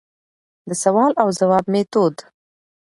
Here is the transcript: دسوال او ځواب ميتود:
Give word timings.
دسوال 0.69 1.11
او 1.21 1.27
ځواب 1.39 1.65
ميتود: 1.73 2.15